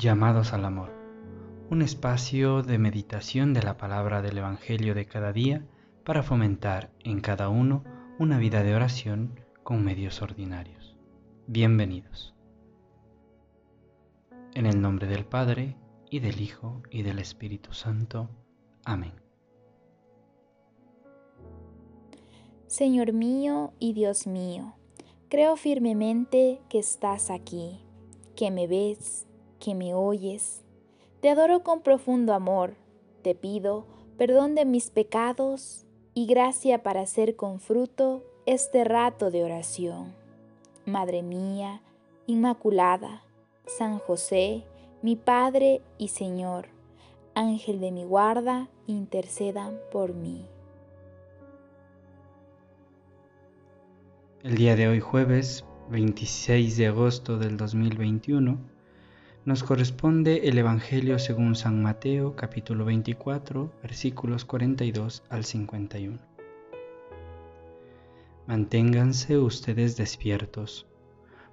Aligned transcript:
Llamados 0.00 0.54
al 0.54 0.64
Amor, 0.64 0.94
un 1.68 1.82
espacio 1.82 2.62
de 2.62 2.78
meditación 2.78 3.52
de 3.52 3.62
la 3.62 3.76
palabra 3.76 4.22
del 4.22 4.38
Evangelio 4.38 4.94
de 4.94 5.04
cada 5.04 5.30
día 5.30 5.66
para 6.06 6.22
fomentar 6.22 6.90
en 7.00 7.20
cada 7.20 7.50
uno 7.50 7.84
una 8.18 8.38
vida 8.38 8.62
de 8.62 8.74
oración 8.74 9.38
con 9.62 9.84
medios 9.84 10.22
ordinarios. 10.22 10.96
Bienvenidos. 11.46 12.34
En 14.54 14.64
el 14.64 14.80
nombre 14.80 15.06
del 15.06 15.26
Padre, 15.26 15.76
y 16.08 16.20
del 16.20 16.40
Hijo, 16.40 16.80
y 16.90 17.02
del 17.02 17.18
Espíritu 17.18 17.74
Santo. 17.74 18.30
Amén. 18.86 19.12
Señor 22.68 23.12
mío 23.12 23.74
y 23.78 23.92
Dios 23.92 24.26
mío, 24.26 24.76
creo 25.28 25.56
firmemente 25.56 26.62
que 26.70 26.78
estás 26.78 27.28
aquí, 27.28 27.84
que 28.34 28.50
me 28.50 28.66
ves, 28.66 29.26
que 29.60 29.76
me 29.76 29.94
oyes. 29.94 30.64
Te 31.20 31.28
adoro 31.28 31.62
con 31.62 31.82
profundo 31.82 32.32
amor, 32.32 32.74
te 33.22 33.36
pido 33.36 33.84
perdón 34.20 34.54
de 34.54 34.66
mis 34.66 34.90
pecados 34.90 35.86
y 36.12 36.26
gracia 36.26 36.82
para 36.82 37.00
hacer 37.00 37.36
con 37.36 37.58
fruto 37.58 38.22
este 38.44 38.84
rato 38.84 39.30
de 39.30 39.44
oración. 39.44 40.12
Madre 40.84 41.22
mía, 41.22 41.80
Inmaculada, 42.26 43.22
San 43.66 43.98
José, 43.98 44.64
mi 45.00 45.16
Padre 45.16 45.80
y 45.96 46.08
Señor, 46.08 46.68
Ángel 47.34 47.80
de 47.80 47.92
mi 47.92 48.04
guarda, 48.04 48.68
intercedan 48.86 49.78
por 49.90 50.12
mí. 50.12 50.44
El 54.42 54.56
día 54.56 54.76
de 54.76 54.88
hoy 54.88 55.00
jueves 55.00 55.64
26 55.90 56.76
de 56.76 56.88
agosto 56.88 57.38
del 57.38 57.56
2021 57.56 58.69
nos 59.46 59.64
corresponde 59.64 60.48
el 60.48 60.58
Evangelio 60.58 61.18
según 61.18 61.54
San 61.54 61.82
Mateo 61.82 62.36
capítulo 62.36 62.84
24 62.84 63.72
versículos 63.82 64.44
42 64.44 65.22
al 65.30 65.44
51. 65.44 66.18
Manténganse 68.46 69.38
ustedes 69.38 69.96
despiertos, 69.96 70.86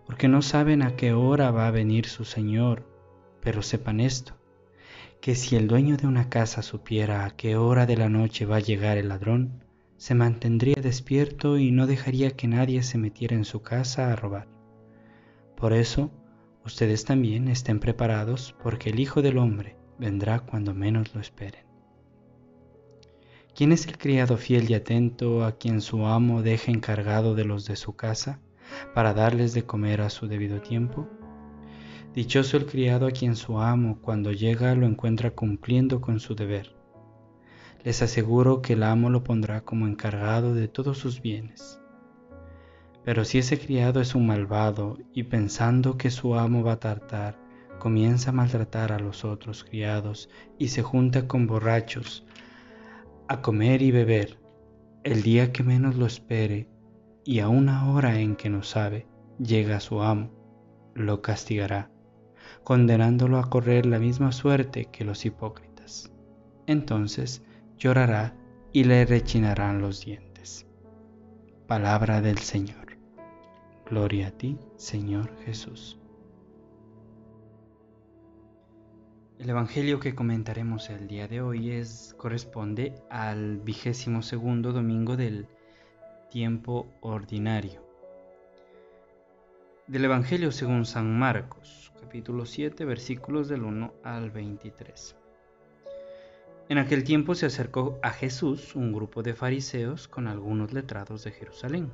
porque 0.06 0.28
no 0.28 0.42
saben 0.42 0.82
a 0.82 0.98
qué 0.98 1.14
hora 1.14 1.52
va 1.52 1.68
a 1.68 1.72
venir 1.72 2.08
su 2.08 2.26
Señor, 2.26 2.84
pero 3.42 3.62
sepan 3.62 4.02
esto, 4.02 4.34
que 5.22 5.36
si 5.36 5.56
el 5.56 5.68
dueño 5.68 5.96
de 5.96 6.08
una 6.08 6.30
casa 6.30 6.64
supiera 6.64 7.24
a 7.24 7.38
qué 7.38 7.56
hora 7.56 7.86
de 7.86 7.96
la 7.96 8.10
noche 8.10 8.46
va 8.46 8.58
a 8.58 8.62
llegar 8.62 8.98
el 8.98 9.08
ladrón, 9.08 9.64
se 9.96 10.14
mantendría 10.14 10.76
despierto 10.82 11.58
y 11.58 11.72
no 11.72 11.88
dejaría 11.88 12.32
que 12.32 12.48
nadie 12.48 12.84
se 12.84 12.98
metiera 12.98 13.36
en 13.36 13.46
su 13.46 13.62
casa 13.62 14.12
a 14.12 14.16
robar. 14.18 14.48
Por 15.56 15.72
eso, 15.74 16.12
ustedes 16.68 17.06
también 17.06 17.48
estén 17.48 17.80
preparados 17.80 18.54
porque 18.62 18.90
el 18.90 19.00
Hijo 19.00 19.22
del 19.22 19.38
Hombre 19.38 19.78
vendrá 19.98 20.42
cuando 20.42 20.74
menos 20.74 21.16
lo 21.16 21.22
esperen. 21.22 21.66
¿Quién 23.56 23.72
es 23.72 23.88
el 23.88 23.98
criado 23.98 24.36
fiel 24.36 24.70
y 24.70 24.74
atento 24.74 25.46
a 25.46 25.54
quien 25.54 25.80
su 25.80 26.06
amo 26.06 26.44
deja 26.44 26.72
encargado 26.72 27.36
de 27.36 27.46
los 27.46 27.66
de 27.66 27.78
su 27.78 27.96
casa 27.96 28.42
para 28.94 29.14
darles 29.14 29.54
de 29.54 29.64
comer 29.64 30.02
a 30.02 30.10
su 30.10 30.28
debido 30.28 30.60
tiempo? 30.60 31.08
Dichoso 32.14 32.58
el 32.58 32.66
criado 32.66 33.08
a 33.08 33.12
quien 33.12 33.38
su 33.38 33.60
amo 33.60 34.00
cuando 34.02 34.34
llega 34.34 34.76
lo 34.76 34.86
encuentra 34.86 35.32
cumpliendo 35.32 36.02
con 36.02 36.20
su 36.20 36.36
deber. 36.36 36.76
Les 37.84 38.02
aseguro 38.02 38.62
que 38.62 38.74
el 38.74 38.84
amo 38.84 39.10
lo 39.10 39.24
pondrá 39.24 39.62
como 39.62 39.88
encargado 39.88 40.54
de 40.54 40.68
todos 40.68 40.98
sus 40.98 41.22
bienes. 41.22 41.80
Pero 43.08 43.24
si 43.24 43.38
ese 43.38 43.58
criado 43.58 44.02
es 44.02 44.16
un 44.16 44.28
malvado 44.28 44.98
y 45.14 45.24
pensando 45.24 45.98
que 45.98 46.12
su 46.12 46.36
amo 46.36 46.62
va 46.62 46.74
a 46.74 46.80
tratar, 46.82 47.40
comienza 47.80 48.32
a 48.32 48.34
maltratar 48.34 48.92
a 48.92 49.00
los 49.00 49.24
otros 49.24 49.64
criados 49.64 50.30
y 50.58 50.68
se 50.68 50.84
junta 50.84 51.26
con 51.26 51.48
borrachos 51.48 52.26
a 53.30 53.42
comer 53.42 53.82
y 53.82 53.92
beber, 53.92 54.42
el 55.06 55.24
día 55.24 55.54
que 55.54 55.64
menos 55.64 55.96
lo 55.96 56.06
espere 56.06 56.68
y 57.24 57.40
a 57.40 57.48
una 57.48 57.90
hora 57.90 58.20
en 58.20 58.36
que 58.36 58.50
no 58.50 58.62
sabe, 58.62 59.08
llega 59.40 59.80
su 59.80 60.02
amo, 60.02 60.30
lo 60.94 61.22
castigará, 61.22 61.90
condenándolo 62.66 63.38
a 63.38 63.50
correr 63.50 63.86
la 63.86 64.00
misma 64.00 64.34
suerte 64.34 64.90
que 64.92 65.06
los 65.06 65.26
hipócritas. 65.26 66.12
Entonces 66.66 67.42
llorará 67.78 68.36
y 68.74 68.84
le 68.84 69.06
rechinarán 69.06 69.80
los 69.80 70.04
dientes. 70.04 70.68
Palabra 71.68 72.20
del 72.20 72.40
Señor. 72.40 72.87
Gloria 73.90 74.28
a 74.28 74.32
ti, 74.32 74.60
Señor 74.76 75.32
Jesús. 75.46 75.98
El 79.40 79.50
Evangelio 79.50 80.02
que 80.02 80.14
comentaremos 80.14 80.90
el 80.90 81.08
día 81.08 81.30
de 81.30 81.40
hoy 81.40 81.72
es, 81.72 82.14
corresponde 82.18 82.96
al 83.10 83.60
vigésimo 83.60 84.24
segundo 84.24 84.74
domingo 84.74 85.16
del 85.16 85.48
tiempo 86.30 86.88
ordinario. 87.00 87.82
Del 89.88 90.04
Evangelio 90.04 90.52
según 90.52 90.86
San 90.86 91.18
Marcos, 91.18 91.94
capítulo 92.02 92.46
7, 92.46 92.84
versículos 92.84 93.48
del 93.48 93.64
1 93.64 93.94
al 94.04 94.32
23. 94.32 95.16
En 96.68 96.78
aquel 96.78 97.06
tiempo 97.06 97.36
se 97.36 97.46
acercó 97.46 98.00
a 98.04 98.10
Jesús 98.10 98.76
un 98.76 98.92
grupo 98.92 99.24
de 99.24 99.34
fariseos 99.34 100.10
con 100.10 100.28
algunos 100.28 100.74
letrados 100.74 101.24
de 101.24 101.32
Jerusalén 101.32 101.90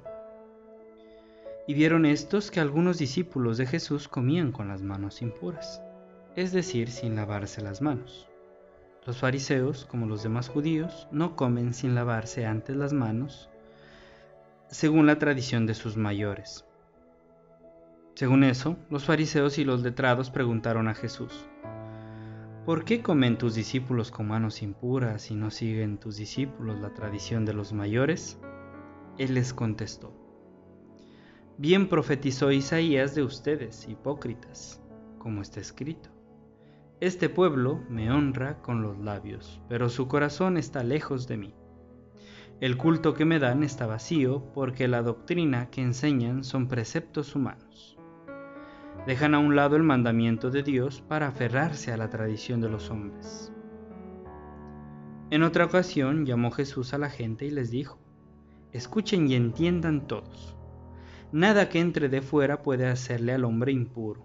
y 1.65 1.73
vieron 1.73 2.05
estos 2.05 2.51
que 2.51 2.59
algunos 2.59 2.97
discípulos 2.97 3.57
de 3.57 3.65
Jesús 3.65 4.07
comían 4.07 4.51
con 4.51 4.67
las 4.67 4.81
manos 4.81 5.21
impuras, 5.21 5.81
es 6.35 6.51
decir, 6.51 6.89
sin 6.89 7.15
lavarse 7.15 7.61
las 7.61 7.81
manos. 7.81 8.27
Los 9.05 9.17
fariseos, 9.17 9.85
como 9.85 10.05
los 10.05 10.23
demás 10.23 10.49
judíos, 10.49 11.07
no 11.11 11.35
comen 11.35 11.73
sin 11.73 11.95
lavarse 11.95 12.45
antes 12.45 12.75
las 12.75 12.93
manos, 12.93 13.49
según 14.67 15.05
la 15.05 15.19
tradición 15.19 15.65
de 15.65 15.73
sus 15.73 15.97
mayores. 15.97 16.65
Según 18.15 18.43
eso, 18.43 18.77
los 18.89 19.05
fariseos 19.05 19.57
y 19.57 19.65
los 19.65 19.81
letrados 19.81 20.29
preguntaron 20.29 20.87
a 20.87 20.93
Jesús, 20.93 21.45
¿por 22.65 22.85
qué 22.85 23.01
comen 23.01 23.37
tus 23.37 23.55
discípulos 23.55 24.11
con 24.11 24.27
manos 24.27 24.61
impuras 24.61 25.31
y 25.31 25.35
no 25.35 25.49
siguen 25.49 25.97
tus 25.97 26.17
discípulos 26.17 26.79
la 26.79 26.93
tradición 26.93 27.45
de 27.45 27.53
los 27.53 27.73
mayores? 27.73 28.39
Él 29.17 29.33
les 29.33 29.53
contestó, 29.53 30.22
Bien 31.63 31.87
profetizó 31.87 32.51
Isaías 32.51 33.15
de 33.15 33.23
ustedes, 33.23 33.87
hipócritas, 33.87 34.81
como 35.17 35.41
está 35.41 35.61
escrito. 35.61 36.09
Este 36.99 37.29
pueblo 37.29 37.81
me 37.87 38.11
honra 38.11 38.61
con 38.61 38.81
los 38.81 38.99
labios, 38.99 39.61
pero 39.69 39.87
su 39.87 40.09
corazón 40.09 40.57
está 40.57 40.83
lejos 40.83 41.25
de 41.25 41.37
mí. 41.37 41.55
El 42.59 42.75
culto 42.75 43.13
que 43.13 43.23
me 43.23 43.39
dan 43.39 43.63
está 43.63 43.87
vacío 43.87 44.43
porque 44.53 44.89
la 44.89 45.03
doctrina 45.03 45.69
que 45.69 45.81
enseñan 45.81 46.43
son 46.43 46.67
preceptos 46.67 47.33
humanos. 47.33 47.97
Dejan 49.07 49.33
a 49.33 49.39
un 49.39 49.55
lado 49.55 49.77
el 49.77 49.83
mandamiento 49.83 50.49
de 50.49 50.63
Dios 50.63 50.99
para 50.99 51.29
aferrarse 51.29 51.93
a 51.93 51.97
la 51.97 52.09
tradición 52.09 52.59
de 52.59 52.67
los 52.67 52.89
hombres. 52.89 53.53
En 55.29 55.43
otra 55.43 55.63
ocasión 55.63 56.25
llamó 56.25 56.51
Jesús 56.51 56.93
a 56.93 56.97
la 56.97 57.09
gente 57.09 57.45
y 57.45 57.51
les 57.51 57.71
dijo, 57.71 57.99
escuchen 58.73 59.29
y 59.29 59.35
entiendan 59.35 60.07
todos. 60.07 60.57
Nada 61.33 61.67
que 61.67 61.79
entre 61.79 62.09
de 62.09 62.21
fuera 62.21 62.61
puede 62.61 62.85
hacerle 62.85 63.33
al 63.33 63.43
hombre 63.43 63.71
impuro, 63.71 64.23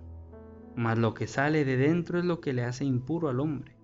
mas 0.77 0.99
lo 0.99 1.15
que 1.15 1.27
sale 1.27 1.65
de 1.65 1.79
dentro 1.79 2.19
es 2.19 2.27
lo 2.27 2.43
que 2.43 2.53
le 2.53 2.65
hace 2.65 2.85
impuro 2.85 3.31
al 3.31 3.41
hombre, 3.41 3.75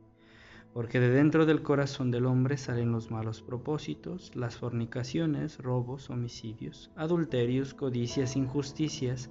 porque 0.74 1.00
de 1.00 1.08
dentro 1.08 1.46
del 1.46 1.62
corazón 1.62 2.10
del 2.10 2.26
hombre 2.26 2.58
salen 2.58 2.92
los 2.92 3.10
malos 3.10 3.40
propósitos, 3.40 4.36
las 4.36 4.58
fornicaciones, 4.58 5.56
robos, 5.56 6.10
homicidios, 6.10 6.90
adulterios, 6.96 7.72
codicias, 7.72 8.36
injusticias, 8.36 9.30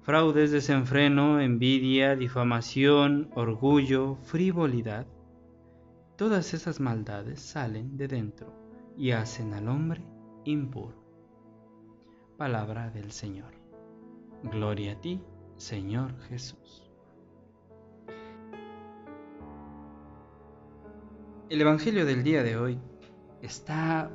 fraudes, 0.00 0.50
desenfreno, 0.50 1.40
envidia, 1.40 2.16
difamación, 2.16 3.30
orgullo, 3.36 4.16
frivolidad. 4.16 5.06
Todas 6.16 6.54
esas 6.54 6.80
maldades 6.80 7.40
salen 7.40 7.96
de 7.96 8.08
dentro 8.08 8.52
y 8.98 9.12
hacen 9.12 9.54
al 9.54 9.68
hombre 9.68 10.02
impuro. 10.44 11.01
Palabra 12.42 12.90
del 12.90 13.12
Señor. 13.12 13.52
Gloria 14.42 14.94
a 14.94 15.00
ti, 15.00 15.22
Señor 15.58 16.18
Jesús. 16.22 16.90
El 21.48 21.60
Evangelio 21.60 22.04
del 22.04 22.24
día 22.24 22.42
de 22.42 22.56
hoy 22.56 22.80
está... 23.42 24.10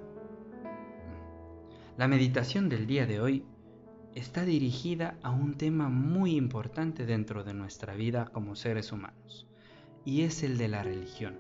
La 1.96 2.10
meditación 2.10 2.68
del 2.68 2.86
día 2.86 3.06
de 3.06 3.22
hoy 3.22 3.46
está 4.14 4.44
dirigida 4.44 5.18
a 5.24 5.32
un 5.32 5.56
tema 5.56 5.88
muy 5.88 6.36
importante 6.36 7.06
dentro 7.06 7.46
de 7.46 7.54
nuestra 7.54 7.94
vida 7.94 8.26
como 8.26 8.58
seres 8.58 8.92
humanos, 8.92 9.48
y 10.04 10.24
es 10.24 10.44
el 10.44 10.58
de 10.58 10.68
la 10.68 10.84
religión. 10.84 11.40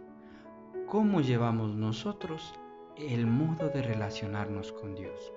¿Cómo 0.88 1.20
llevamos 1.20 1.76
nosotros 1.76 2.54
el 2.96 3.28
modo 3.28 3.68
de 3.68 3.82
relacionarnos 3.82 4.72
con 4.72 4.96
Dios? 4.96 5.34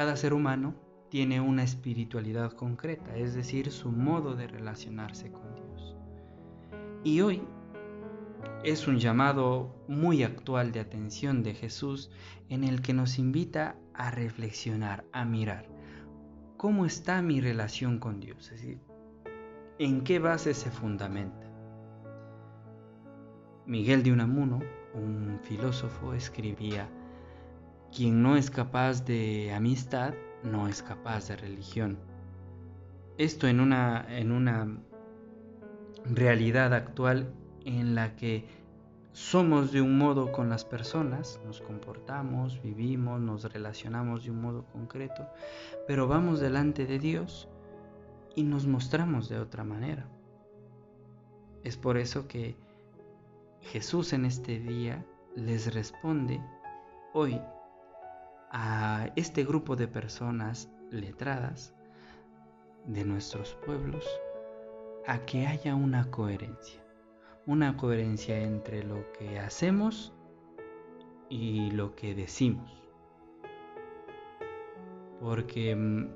Cada 0.00 0.16
ser 0.16 0.32
humano 0.32 0.74
tiene 1.10 1.42
una 1.42 1.62
espiritualidad 1.62 2.52
concreta, 2.52 3.14
es 3.18 3.34
decir, 3.34 3.70
su 3.70 3.92
modo 3.92 4.34
de 4.34 4.46
relacionarse 4.46 5.30
con 5.30 5.54
Dios. 5.54 5.94
Y 7.04 7.20
hoy 7.20 7.42
es 8.64 8.88
un 8.88 8.98
llamado 8.98 9.76
muy 9.88 10.22
actual 10.22 10.72
de 10.72 10.80
atención 10.80 11.42
de 11.42 11.52
Jesús 11.52 12.10
en 12.48 12.64
el 12.64 12.80
que 12.80 12.94
nos 12.94 13.18
invita 13.18 13.76
a 13.92 14.10
reflexionar, 14.10 15.04
a 15.12 15.26
mirar 15.26 15.68
cómo 16.56 16.86
está 16.86 17.20
mi 17.20 17.42
relación 17.42 17.98
con 17.98 18.20
Dios, 18.20 18.50
es 18.52 18.62
decir, 18.62 18.80
en 19.78 20.02
qué 20.02 20.18
base 20.18 20.54
se 20.54 20.70
fundamenta. 20.70 21.46
Miguel 23.66 24.02
de 24.02 24.12
Unamuno, 24.14 24.60
un 24.94 25.40
filósofo, 25.42 26.14
escribía, 26.14 26.88
quien 27.94 28.22
no 28.22 28.36
es 28.36 28.50
capaz 28.50 29.04
de 29.04 29.52
amistad, 29.52 30.14
no 30.42 30.68
es 30.68 30.82
capaz 30.82 31.28
de 31.28 31.36
religión. 31.36 31.98
Esto 33.18 33.48
en 33.48 33.60
una, 33.60 34.06
en 34.08 34.32
una 34.32 34.78
realidad 36.04 36.72
actual 36.72 37.32
en 37.64 37.94
la 37.94 38.16
que 38.16 38.46
somos 39.12 39.72
de 39.72 39.82
un 39.82 39.98
modo 39.98 40.32
con 40.32 40.48
las 40.48 40.64
personas, 40.64 41.40
nos 41.44 41.60
comportamos, 41.60 42.62
vivimos, 42.62 43.20
nos 43.20 43.52
relacionamos 43.52 44.24
de 44.24 44.30
un 44.30 44.40
modo 44.40 44.64
concreto, 44.72 45.26
pero 45.86 46.06
vamos 46.06 46.40
delante 46.40 46.86
de 46.86 46.98
Dios 46.98 47.48
y 48.36 48.44
nos 48.44 48.66
mostramos 48.66 49.28
de 49.28 49.38
otra 49.38 49.64
manera. 49.64 50.06
Es 51.64 51.76
por 51.76 51.98
eso 51.98 52.26
que 52.28 52.56
Jesús 53.60 54.12
en 54.12 54.24
este 54.24 54.58
día 54.60 55.04
les 55.36 55.74
responde 55.74 56.40
hoy 57.12 57.38
a 58.50 59.10
este 59.16 59.44
grupo 59.44 59.76
de 59.76 59.88
personas 59.88 60.70
letradas 60.90 61.74
de 62.86 63.04
nuestros 63.04 63.54
pueblos 63.66 64.04
a 65.06 65.18
que 65.20 65.46
haya 65.46 65.74
una 65.74 66.10
coherencia 66.10 66.80
una 67.50 67.76
coherencia 67.76 68.40
entre 68.42 68.84
lo 68.84 69.10
que 69.12 69.40
hacemos 69.40 70.12
y 71.28 71.70
lo 71.72 71.94
que 71.96 72.14
decimos. 72.14 72.70
Porque 75.20 75.74
mm, 75.74 76.08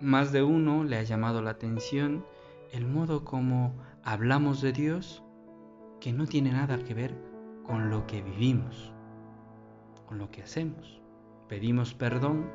más 0.00 0.32
de 0.32 0.42
uno 0.42 0.84
le 0.84 0.96
ha 0.96 1.02
llamado 1.02 1.42
la 1.42 1.50
atención 1.50 2.24
el 2.72 2.86
modo 2.86 3.24
como 3.24 3.74
hablamos 4.02 4.62
de 4.62 4.72
Dios 4.72 5.22
que 6.00 6.12
no 6.12 6.26
tiene 6.26 6.52
nada 6.52 6.78
que 6.78 6.94
ver 6.94 7.14
con 7.64 7.90
lo 7.90 8.06
que 8.06 8.22
vivimos, 8.22 8.94
con 10.08 10.18
lo 10.18 10.30
que 10.30 10.42
hacemos. 10.42 11.00
Pedimos 11.48 11.94
perdón 11.94 12.50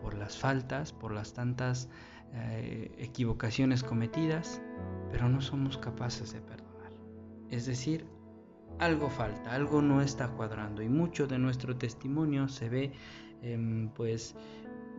por 0.00 0.14
las 0.14 0.38
faltas, 0.38 0.92
por 0.92 1.12
las 1.12 1.34
tantas 1.34 1.88
eh, 2.32 2.94
equivocaciones 2.98 3.82
cometidas, 3.82 4.62
pero 5.10 5.28
no 5.28 5.40
somos 5.40 5.76
capaces 5.76 6.32
de 6.32 6.40
perdonar. 6.40 6.92
Es 7.50 7.66
decir, 7.66 8.06
algo 8.78 9.10
falta, 9.10 9.52
algo 9.52 9.82
no 9.82 10.00
está 10.02 10.28
cuadrando 10.28 10.82
y 10.82 10.88
mucho 10.88 11.26
de 11.26 11.38
nuestro 11.38 11.76
testimonio 11.76 12.48
se 12.48 12.68
ve 12.68 12.92
em, 13.42 13.88
pues 13.90 14.36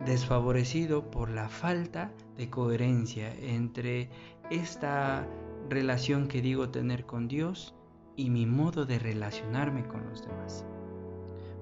desfavorecido 0.04 1.10
por 1.10 1.30
la 1.30 1.48
falta 1.48 2.12
de 2.36 2.50
coherencia 2.50 3.34
entre 3.36 4.10
esta 4.50 5.26
relación 5.68 6.28
que 6.28 6.42
digo 6.42 6.70
tener 6.70 7.06
con 7.06 7.28
Dios 7.28 7.74
y 8.16 8.28
mi 8.28 8.44
modo 8.44 8.84
de 8.84 8.98
relacionarme 8.98 9.86
con 9.86 10.06
los 10.08 10.26
demás. 10.26 10.66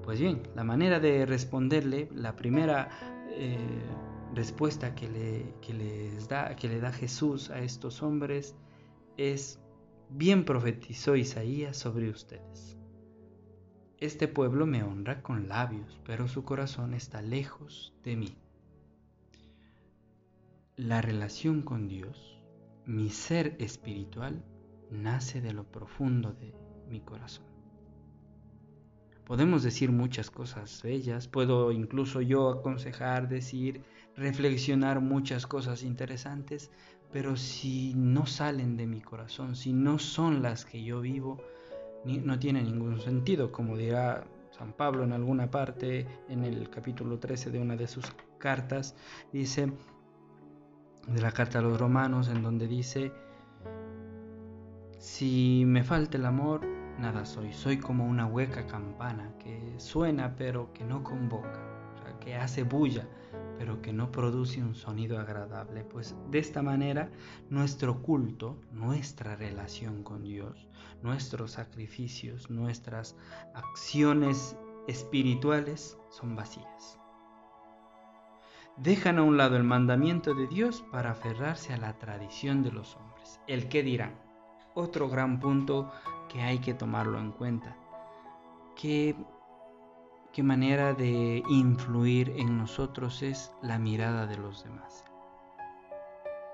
Pues 0.09 0.19
bien, 0.19 0.41
la 0.55 0.63
manera 0.63 0.99
de 0.99 1.27
responderle, 1.27 2.09
la 2.15 2.35
primera 2.35 2.89
eh, 3.29 3.59
respuesta 4.33 4.95
que 4.95 5.07
le, 5.07 5.53
les 5.71 6.27
da, 6.27 6.55
que 6.55 6.67
le 6.67 6.79
da 6.79 6.91
Jesús 6.91 7.51
a 7.51 7.59
estos 7.59 8.01
hombres 8.01 8.55
es, 9.17 9.59
bien 10.09 10.45
profetizó 10.45 11.15
Isaías 11.15 11.77
sobre 11.77 12.09
ustedes. 12.09 12.75
Este 13.99 14.27
pueblo 14.27 14.65
me 14.65 14.81
honra 14.81 15.21
con 15.21 15.47
labios, 15.47 16.01
pero 16.07 16.27
su 16.27 16.43
corazón 16.43 16.95
está 16.95 17.21
lejos 17.21 17.93
de 18.03 18.15
mí. 18.15 18.35
La 20.75 21.03
relación 21.03 21.61
con 21.61 21.87
Dios, 21.87 22.41
mi 22.87 23.11
ser 23.11 23.55
espiritual, 23.59 24.43
nace 24.89 25.39
de 25.39 25.53
lo 25.53 25.65
profundo 25.65 26.33
de 26.33 26.51
mi 26.89 26.99
corazón. 26.99 27.48
Podemos 29.29 29.61
decir 29.61 29.91
muchas 29.91 30.31
cosas 30.31 30.81
bellas, 30.81 31.27
puedo 31.27 31.71
incluso 31.71 32.19
yo 32.19 32.49
aconsejar, 32.49 33.29
decir, 33.29 33.83
reflexionar 34.15 35.01
muchas 35.01 35.45
cosas 35.45 35.83
interesantes, 35.83 36.71
pero 37.11 37.37
si 37.37 37.93
no 37.93 38.25
salen 38.25 38.75
de 38.75 38.87
mi 38.87 39.01
corazón, 39.01 39.55
si 39.55 39.71
no 39.71 39.99
son 39.99 40.41
las 40.41 40.65
que 40.65 40.83
yo 40.83 41.01
vivo, 41.01 41.37
no 42.05 42.39
tiene 42.39 42.63
ningún 42.63 42.99
sentido, 43.01 43.51
como 43.51 43.77
dirá 43.77 44.25
San 44.49 44.73
Pablo 44.73 45.03
en 45.03 45.11
alguna 45.11 45.51
parte, 45.51 46.07
en 46.27 46.43
el 46.43 46.67
capítulo 46.71 47.19
13 47.19 47.51
de 47.51 47.59
una 47.59 47.75
de 47.75 47.87
sus 47.87 48.05
cartas, 48.39 48.95
dice, 49.31 49.71
de 51.07 51.21
la 51.21 51.31
carta 51.31 51.59
a 51.59 51.61
los 51.61 51.79
romanos, 51.79 52.29
en 52.29 52.41
donde 52.41 52.67
dice, 52.67 53.11
si 54.97 55.65
me 55.67 55.83
falta 55.83 56.17
el 56.17 56.25
amor, 56.25 56.78
nada 56.99 57.25
soy, 57.25 57.53
soy 57.53 57.77
como 57.77 58.05
una 58.05 58.25
hueca 58.25 58.67
campana 58.67 59.33
que 59.39 59.75
suena 59.77 60.35
pero 60.35 60.73
que 60.73 60.83
no 60.83 61.03
convoca, 61.03 61.61
que 62.19 62.35
hace 62.35 62.63
bulla, 62.63 63.07
pero 63.57 63.81
que 63.81 63.93
no 63.93 64.11
produce 64.11 64.61
un 64.61 64.75
sonido 64.75 65.19
agradable. 65.19 65.83
Pues 65.83 66.15
de 66.29 66.39
esta 66.39 66.61
manera 66.61 67.09
nuestro 67.49 68.01
culto, 68.01 68.61
nuestra 68.71 69.35
relación 69.35 70.03
con 70.03 70.23
Dios, 70.23 70.67
nuestros 71.01 71.51
sacrificios, 71.51 72.49
nuestras 72.49 73.15
acciones 73.53 74.57
espirituales 74.87 75.97
son 76.09 76.35
vacías. 76.35 76.99
Dejan 78.77 79.19
a 79.19 79.23
un 79.23 79.37
lado 79.37 79.57
el 79.57 79.63
mandamiento 79.63 80.33
de 80.33 80.47
Dios 80.47 80.85
para 80.91 81.11
aferrarse 81.11 81.73
a 81.73 81.77
la 81.77 81.97
tradición 81.97 82.63
de 82.63 82.71
los 82.71 82.95
hombres. 82.95 83.39
El 83.47 83.67
que 83.67 83.83
dirán. 83.83 84.15
Otro 84.73 85.09
gran 85.09 85.41
punto 85.41 85.91
que 86.29 86.41
hay 86.41 86.59
que 86.59 86.73
tomarlo 86.73 87.19
en 87.19 87.31
cuenta. 87.31 87.75
Que 88.75 89.15
qué 90.31 90.43
manera 90.43 90.93
de 90.93 91.43
influir 91.49 92.29
en 92.37 92.57
nosotros 92.57 93.21
es 93.21 93.51
la 93.61 93.79
mirada 93.79 94.27
de 94.27 94.37
los 94.37 94.63
demás. 94.63 95.03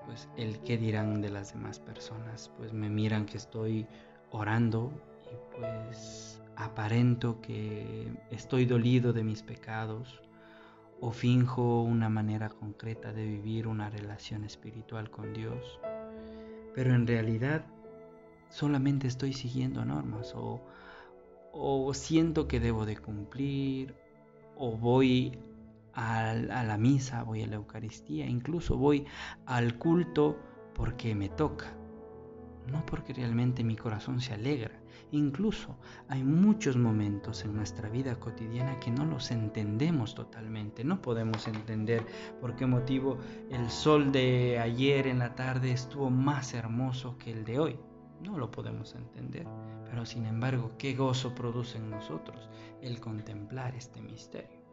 Pues 0.05 0.29
el 0.37 0.59
qué 0.61 0.77
dirán 0.77 1.21
de 1.21 1.29
las 1.29 1.53
demás 1.53 1.79
personas, 1.79 2.51
pues 2.57 2.73
me 2.73 2.89
miran 2.89 3.25
que 3.25 3.37
estoy 3.37 3.87
orando 4.31 4.91
y 5.23 5.59
pues 5.59 6.41
aparento 6.55 7.41
que 7.41 8.13
estoy 8.31 8.65
dolido 8.65 9.13
de 9.13 9.23
mis 9.23 9.43
pecados 9.43 10.21
o 11.01 11.11
finjo 11.11 11.81
una 11.81 12.07
manera 12.07 12.49
concreta 12.49 13.11
de 13.11 13.25
vivir 13.25 13.67
una 13.67 13.89
relación 13.89 14.45
espiritual 14.45 15.09
con 15.09 15.33
Dios, 15.33 15.79
pero 16.73 16.93
en 16.93 17.05
realidad 17.05 17.65
solamente 18.55 19.07
estoy 19.07 19.33
siguiendo 19.33 19.83
normas 19.85 20.33
o 20.35 20.61
o 21.57 21.93
siento 21.93 22.47
que 22.47 22.59
debo 22.59 22.85
de 22.85 22.97
cumplir, 22.97 23.95
o 24.57 24.77
voy 24.77 25.39
a, 25.93 26.33
la 26.33 26.77
misa, 26.77 27.23
voy 27.23 27.43
a 27.43 27.47
la 27.47 27.55
Eucaristía, 27.55 28.25
incluso 28.25 28.77
voy 28.77 29.05
al 29.45 29.77
culto 29.77 30.37
porque 30.73 31.15
me 31.15 31.29
toca, 31.29 31.73
no 32.69 32.85
porque 32.85 33.13
realmente 33.13 33.63
mi 33.63 33.77
corazón 33.77 34.19
se 34.19 34.33
alegra. 34.33 34.81
Incluso 35.11 35.77
hay 36.09 36.23
muchos 36.23 36.75
momentos 36.75 37.45
en 37.45 37.55
nuestra 37.55 37.89
vida 37.89 38.19
cotidiana 38.19 38.77
que 38.81 38.91
no 38.91 39.05
los 39.05 39.31
entendemos 39.31 40.13
totalmente. 40.13 40.83
No 40.83 41.01
podemos 41.01 41.47
entender 41.47 42.05
por 42.41 42.57
qué 42.57 42.65
motivo 42.65 43.17
el 43.49 43.69
sol 43.69 44.11
de 44.11 44.59
ayer 44.59 45.07
en 45.07 45.19
la 45.19 45.35
tarde 45.35 45.71
estuvo 45.71 46.09
más 46.09 46.53
hermoso 46.53 47.17
que 47.17 47.31
el 47.31 47.45
de 47.45 47.59
hoy. 47.59 47.79
No 48.25 48.39
lo 48.39 48.49
podemos 48.49 48.95
entender, 48.95 49.45
pero 49.85 50.03
sin 50.03 50.25
embargo, 50.25 50.71
qué 50.79 50.95
gozo 50.95 51.35
produce 51.35 51.77
en 51.77 51.91
nosotros 51.91 52.49
el 52.81 52.99
contemplar 52.99 53.75
este 53.75 54.01
misterio. 54.01 54.65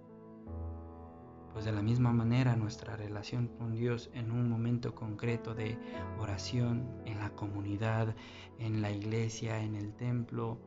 Pues 1.53 1.67
de 1.67 1.73
la 1.73 1.83
misma 1.83 2.15
manera 2.15 2.57
nuestra 2.57 2.97
relación 2.97 3.49
con 3.49 3.75
Dios 3.75 4.11
en 4.15 4.31
un 4.31 4.49
momento 4.49 4.95
concreto 4.95 5.55
de 5.55 5.79
oración, 6.19 6.89
en 7.05 7.19
la 7.19 7.29
comunidad, 7.31 8.17
en 8.59 8.81
la 8.81 8.91
iglesia, 8.91 9.63
en 9.63 9.75
el 9.75 9.93
templo, 9.93 10.59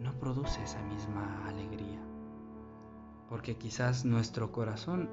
no 0.00 0.18
produce 0.18 0.64
esa 0.64 0.82
misma 0.82 1.46
alegría. 1.46 2.00
Porque 3.28 3.56
quizás 3.56 4.04
nuestro 4.04 4.50
corazón 4.50 5.08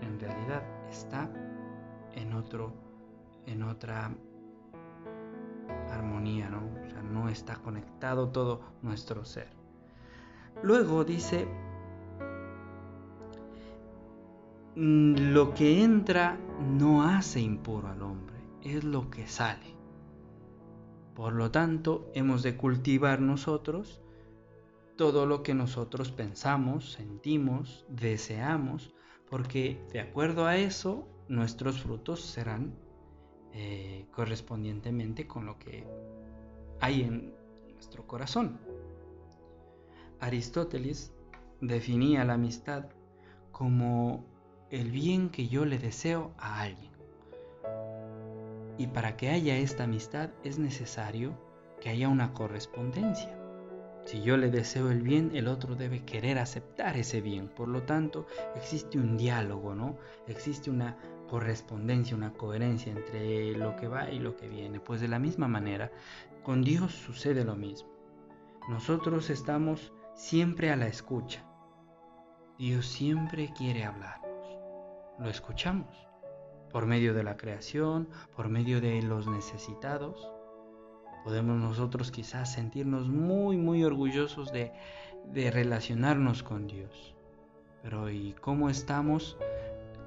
en 0.00 0.18
realidad 0.18 0.64
está 0.90 1.30
en 2.16 2.32
otro 2.32 2.74
en 3.46 3.62
otra 3.62 4.12
¿no? 6.06 6.62
No 7.02 7.28
está 7.28 7.56
conectado 7.56 8.28
todo 8.28 8.60
nuestro 8.82 9.24
ser. 9.24 9.48
Luego 10.62 11.04
dice, 11.04 11.46
mm, 14.74 15.32
lo 15.32 15.54
que 15.54 15.82
entra 15.82 16.38
no 16.60 17.02
hace 17.02 17.40
impuro 17.40 17.88
al 17.88 18.02
hombre, 18.02 18.36
es 18.62 18.84
lo 18.84 19.10
que 19.10 19.26
sale. 19.26 19.74
Por 21.14 21.32
lo 21.32 21.50
tanto, 21.50 22.10
hemos 22.14 22.42
de 22.42 22.56
cultivar 22.56 23.20
nosotros 23.20 24.02
todo 24.96 25.26
lo 25.26 25.42
que 25.42 25.54
nosotros 25.54 26.10
pensamos, 26.10 26.92
sentimos, 26.92 27.84
deseamos, 27.88 28.94
porque 29.28 29.84
de 29.92 30.00
acuerdo 30.00 30.46
a 30.46 30.56
eso, 30.56 31.06
nuestros 31.28 31.82
frutos 31.82 32.20
serán 32.20 32.74
eh, 33.58 34.04
correspondientemente 34.12 35.26
con 35.26 35.46
lo 35.46 35.58
que 35.58 35.86
hay 36.78 37.04
en 37.04 37.34
nuestro 37.72 38.06
corazón. 38.06 38.58
Aristóteles 40.20 41.14
definía 41.62 42.22
la 42.26 42.34
amistad 42.34 42.84
como 43.52 44.26
el 44.68 44.90
bien 44.90 45.30
que 45.30 45.48
yo 45.48 45.64
le 45.64 45.78
deseo 45.78 46.32
a 46.36 46.60
alguien. 46.60 46.92
Y 48.76 48.88
para 48.88 49.16
que 49.16 49.30
haya 49.30 49.56
esta 49.56 49.84
amistad 49.84 50.28
es 50.44 50.58
necesario 50.58 51.32
que 51.80 51.88
haya 51.88 52.10
una 52.10 52.34
correspondencia. 52.34 53.38
Si 54.04 54.20
yo 54.20 54.36
le 54.36 54.50
deseo 54.50 54.90
el 54.90 55.00
bien, 55.00 55.30
el 55.34 55.48
otro 55.48 55.76
debe 55.76 56.04
querer 56.04 56.38
aceptar 56.38 56.98
ese 56.98 57.22
bien. 57.22 57.48
Por 57.48 57.68
lo 57.68 57.84
tanto, 57.84 58.26
existe 58.54 58.98
un 58.98 59.16
diálogo, 59.16 59.74
¿no? 59.74 59.96
Existe 60.28 60.70
una 60.70 60.98
correspondencia, 61.26 62.16
una 62.16 62.32
coherencia 62.32 62.92
entre 62.92 63.52
lo 63.52 63.76
que 63.76 63.88
va 63.88 64.10
y 64.10 64.18
lo 64.18 64.36
que 64.36 64.48
viene. 64.48 64.80
Pues 64.80 65.00
de 65.00 65.08
la 65.08 65.18
misma 65.18 65.48
manera, 65.48 65.90
con 66.42 66.62
Dios 66.62 66.92
sucede 66.92 67.44
lo 67.44 67.56
mismo. 67.56 67.88
Nosotros 68.68 69.30
estamos 69.30 69.92
siempre 70.14 70.70
a 70.70 70.76
la 70.76 70.86
escucha. 70.86 71.44
Dios 72.58 72.86
siempre 72.86 73.52
quiere 73.56 73.84
hablarnos. 73.84 74.26
Lo 75.18 75.28
escuchamos 75.28 76.08
por 76.70 76.86
medio 76.86 77.14
de 77.14 77.22
la 77.22 77.36
creación, 77.36 78.08
por 78.34 78.48
medio 78.48 78.80
de 78.80 79.02
los 79.02 79.26
necesitados 79.26 80.30
podemos 81.26 81.58
nosotros 81.60 82.12
quizás 82.12 82.52
sentirnos 82.52 83.08
muy, 83.08 83.56
muy 83.56 83.82
orgullosos 83.82 84.52
de, 84.52 84.70
relacionarnos 85.34 86.44
con 86.44 86.68
Dios. 86.68 87.16
Pero 87.82 88.08
¿y 88.10 88.32
cómo 88.40 88.70
estamos 88.70 89.36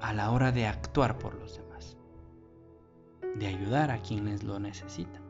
a 0.00 0.12
la 0.12 0.30
hora 0.30 0.52
de 0.52 0.66
actuar 0.66 1.18
por 1.18 1.34
los 1.34 1.56
demás? 1.56 1.96
De 3.36 3.46
ayudar 3.46 3.90
a 3.90 4.02
quienes 4.02 4.42
lo 4.42 4.58
necesitan. 4.58 5.22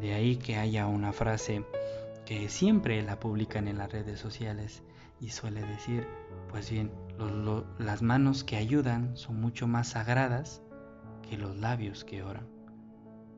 De 0.00 0.14
ahí 0.14 0.36
que 0.36 0.56
haya 0.56 0.86
una 0.86 1.12
frase 1.12 1.64
que 2.24 2.48
siempre 2.48 3.02
la 3.02 3.18
publican 3.18 3.68
en 3.68 3.78
las 3.78 3.90
redes 3.90 4.20
sociales 4.20 4.82
y 5.20 5.30
suele 5.30 5.62
decir, 5.62 6.06
pues 6.50 6.70
bien, 6.70 6.92
las 7.78 8.02
manos 8.02 8.44
que 8.44 8.56
ayudan 8.56 9.16
son 9.16 9.40
mucho 9.40 9.66
más 9.66 9.88
sagradas 9.88 10.62
que 11.28 11.36
los 11.36 11.56
labios 11.56 12.04
que 12.04 12.22
oran 12.22 12.58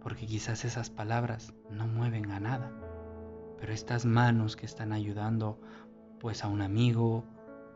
porque 0.00 0.26
quizás 0.26 0.64
esas 0.64 0.90
palabras 0.90 1.52
no 1.71 1.87
mueven 1.87 2.31
a 2.31 2.40
nada, 2.40 2.73
pero 3.59 3.73
estas 3.73 4.05
manos 4.05 4.57
que 4.57 4.67
están 4.67 4.93
ayudando 4.93 5.61
pues 6.19 6.43
a 6.45 6.49
un 6.49 6.62
amigo, 6.62 7.25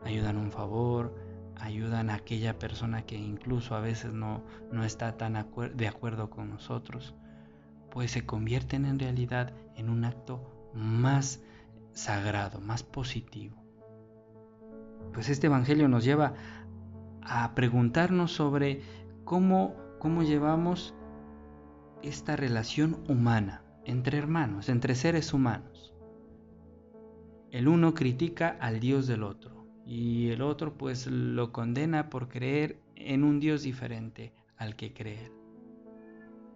ayudan 0.02 0.36
un 0.36 0.50
favor, 0.50 1.14
ayudan 1.60 2.10
a 2.10 2.14
aquella 2.14 2.58
persona 2.58 3.02
que 3.02 3.16
incluso 3.16 3.74
a 3.74 3.80
veces 3.80 4.12
no, 4.12 4.42
no 4.72 4.84
está 4.84 5.16
tan 5.16 5.34
de 5.74 5.88
acuerdo 5.88 6.30
con 6.30 6.50
nosotros, 6.50 7.14
pues 7.90 8.10
se 8.10 8.26
convierten 8.26 8.86
en 8.86 8.98
realidad 8.98 9.52
en 9.76 9.88
un 9.88 10.04
acto 10.04 10.70
más 10.74 11.42
sagrado, 11.92 12.60
más 12.60 12.82
positivo. 12.82 13.56
Pues 15.12 15.28
este 15.28 15.46
Evangelio 15.46 15.88
nos 15.88 16.04
lleva 16.04 16.34
a 17.22 17.54
preguntarnos 17.54 18.32
sobre 18.32 18.82
cómo, 19.24 19.76
cómo 19.98 20.22
llevamos 20.22 20.94
esta 22.02 22.36
relación 22.36 23.02
humana 23.08 23.62
entre 23.84 24.18
hermanos, 24.18 24.68
entre 24.68 24.94
seres 24.94 25.32
humanos. 25.32 25.94
El 27.50 27.68
uno 27.68 27.94
critica 27.94 28.56
al 28.60 28.80
Dios 28.80 29.06
del 29.06 29.22
otro 29.22 29.63
y 29.86 30.30
el 30.30 30.42
otro 30.42 30.74
pues 30.74 31.06
lo 31.06 31.52
condena 31.52 32.08
por 32.10 32.28
creer 32.28 32.80
en 32.96 33.24
un 33.24 33.40
Dios 33.40 33.62
diferente 33.62 34.32
al 34.56 34.76
que 34.76 34.92
cree 34.92 35.30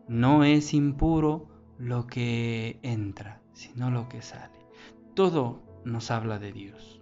No 0.08 0.44
es 0.44 0.72
impuro 0.72 1.48
lo 1.78 2.06
que 2.06 2.78
entra, 2.82 3.42
sino 3.52 3.90
lo 3.90 4.08
que 4.08 4.22
sale. 4.22 4.58
Todo 5.14 5.62
nos 5.84 6.10
habla 6.10 6.38
de 6.38 6.52
Dios, 6.52 7.00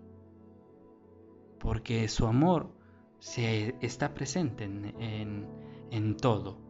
porque 1.59 2.09
su 2.09 2.27
amor 2.27 2.73
se 3.19 3.75
está 3.81 4.15
presente 4.15 4.65
en, 4.65 5.01
en, 5.01 5.47
en 5.91 6.17
todo 6.17 6.67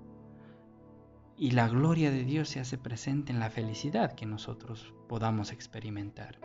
y 1.39 1.51
la 1.51 1.69
gloria 1.69 2.11
de 2.11 2.25
Dios 2.25 2.49
se 2.49 2.61
hace 2.61 2.79
presente 2.79 3.33
en 3.33 3.41
la 3.41 3.51
felicidad 3.51 4.13
que 4.15 4.25
nosotros 4.27 4.95
podamos 5.09 5.53
experimentar. 5.53 6.39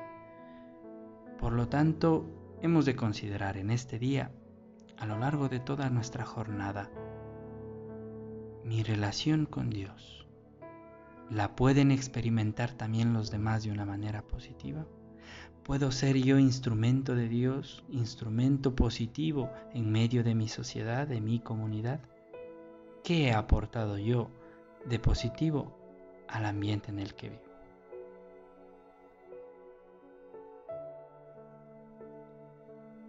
Por 1.40 1.54
lo 1.54 1.70
tanto, 1.70 2.26
hemos 2.62 2.86
de 2.86 2.96
considerar 2.96 3.58
en 3.58 3.72
este 3.72 4.00
día, 4.00 4.32
a 4.98 5.06
lo 5.06 5.18
largo 5.18 5.50
de 5.50 5.60
toda 5.60 5.90
nuestra 5.90 6.26
jornada, 6.26 6.90
mi 8.64 8.84
relación 8.84 9.46
con 9.46 9.70
Dios. 9.70 10.28
¿La 11.30 11.56
pueden 11.56 11.92
experimentar 11.92 12.72
también 12.74 13.14
los 13.14 13.32
demás 13.32 13.64
de 13.64 13.72
una 13.72 13.86
manera 13.86 14.22
positiva? 14.22 14.86
¿Puedo 15.64 15.92
ser 15.92 16.18
yo 16.18 16.38
instrumento 16.38 17.16
de 17.16 17.30
Dios, 17.30 17.84
instrumento 17.90 18.76
positivo 18.76 19.50
en 19.74 19.92
medio 19.92 20.24
de 20.24 20.36
mi 20.36 20.48
sociedad, 20.48 21.08
de 21.08 21.22
mi 21.22 21.40
comunidad? 21.40 22.02
¿Qué 23.04 23.28
he 23.28 23.34
aportado 23.34 23.98
yo 23.98 24.30
de 24.86 25.00
positivo 25.00 25.78
al 26.28 26.46
ambiente 26.46 26.90
en 26.90 27.00
el 27.00 27.14
que 27.14 27.30
vivo. 27.30 27.51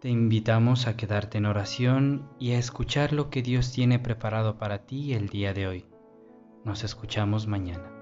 Te 0.00 0.08
invitamos 0.08 0.86
a 0.86 0.96
quedarte 0.96 1.36
en 1.36 1.44
oración 1.44 2.26
y 2.38 2.52
a 2.52 2.58
escuchar 2.58 3.12
lo 3.12 3.28
que 3.28 3.42
Dios 3.42 3.70
tiene 3.70 3.98
preparado 3.98 4.56
para 4.56 4.86
ti 4.86 5.12
el 5.12 5.28
día 5.28 5.52
de 5.52 5.66
hoy. 5.66 5.84
Nos 6.64 6.84
escuchamos 6.84 7.46
mañana. 7.46 7.99